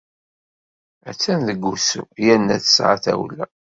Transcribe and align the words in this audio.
Attan 1.09 1.39
deg 1.47 1.59
wusu 1.67 2.01
yerna 2.25 2.55
tesɛa 2.63 2.95
tawla. 3.03 3.45